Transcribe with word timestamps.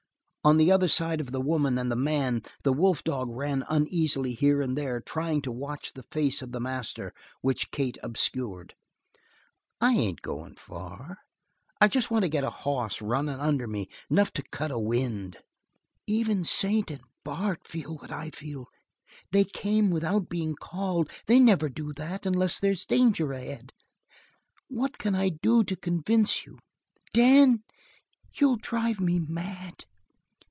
On 0.43 0.57
the 0.57 0.71
other 0.71 0.87
side 0.87 1.21
of 1.21 1.31
the 1.31 1.39
woman 1.39 1.77
and 1.77 1.91
the 1.91 1.95
man 1.95 2.41
the 2.63 2.73
wolf 2.73 3.03
dog 3.03 3.29
ran 3.29 3.63
uneasily 3.69 4.33
here 4.33 4.59
and 4.59 4.75
there, 4.75 4.99
trying 4.99 5.39
to 5.43 5.51
watch 5.51 5.93
the 5.93 6.01
face 6.01 6.41
of 6.41 6.51
the 6.51 6.59
master 6.59 7.13
which 7.41 7.69
Kate 7.69 7.99
obscured. 8.01 8.73
"I 9.79 9.93
ain't 9.93 10.23
goin' 10.23 10.55
far. 10.55 11.17
I 11.79 11.87
just 11.87 12.09
want 12.09 12.23
to 12.23 12.27
get 12.27 12.43
a 12.43 12.49
hoss 12.49 13.03
runnin' 13.03 13.39
under 13.39 13.67
me 13.67 13.87
enough 14.09 14.33
to 14.33 14.41
cut 14.49 14.71
a 14.71 14.79
wind." 14.79 15.37
"Even 16.07 16.43
Satan 16.43 16.95
and 17.01 17.05
Bart 17.23 17.67
feel 17.67 17.97
what 17.97 18.09
I 18.09 18.31
feel. 18.31 18.65
They 19.31 19.43
came 19.43 19.91
without 19.91 20.27
being 20.27 20.55
called. 20.55 21.11
They 21.27 21.39
never 21.39 21.69
do 21.69 21.93
that 21.93 22.25
unless 22.25 22.57
there's 22.57 22.83
danger 22.83 23.31
ahead. 23.31 23.73
What 24.69 24.97
can 24.97 25.13
I 25.13 25.29
do 25.29 25.63
to 25.65 25.75
convince 25.75 26.47
you? 26.47 26.57
Dan, 27.13 27.61
you'll 28.33 28.57
drive 28.57 28.99
me 28.99 29.19
mad!" 29.19 29.85